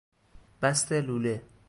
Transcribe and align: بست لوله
بست 0.61 0.91
لوله 0.93 1.41